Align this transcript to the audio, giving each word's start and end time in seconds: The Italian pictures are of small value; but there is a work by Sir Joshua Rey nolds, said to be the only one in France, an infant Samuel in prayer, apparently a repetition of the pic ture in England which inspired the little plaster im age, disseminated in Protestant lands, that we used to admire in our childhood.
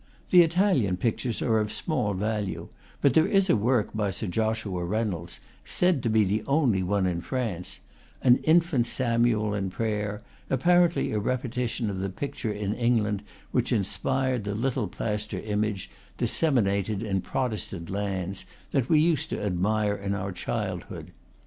The 0.31 0.41
Italian 0.41 0.97
pictures 0.97 1.43
are 1.43 1.59
of 1.59 1.71
small 1.71 2.15
value; 2.15 2.69
but 3.01 3.13
there 3.13 3.27
is 3.27 3.51
a 3.51 3.55
work 3.55 3.93
by 3.93 4.09
Sir 4.09 4.25
Joshua 4.25 4.83
Rey 4.83 5.03
nolds, 5.03 5.39
said 5.63 6.01
to 6.01 6.09
be 6.09 6.23
the 6.23 6.43
only 6.47 6.81
one 6.81 7.05
in 7.05 7.21
France, 7.21 7.81
an 8.23 8.37
infant 8.37 8.87
Samuel 8.87 9.53
in 9.53 9.69
prayer, 9.69 10.23
apparently 10.49 11.11
a 11.11 11.19
repetition 11.19 11.87
of 11.91 11.99
the 11.99 12.09
pic 12.09 12.33
ture 12.35 12.51
in 12.51 12.73
England 12.73 13.21
which 13.51 13.71
inspired 13.71 14.43
the 14.43 14.55
little 14.55 14.87
plaster 14.87 15.37
im 15.39 15.63
age, 15.63 15.87
disseminated 16.17 17.03
in 17.03 17.21
Protestant 17.21 17.91
lands, 17.91 18.43
that 18.71 18.89
we 18.89 18.99
used 18.99 19.29
to 19.29 19.39
admire 19.43 19.93
in 19.93 20.15
our 20.15 20.31
childhood. 20.31 21.11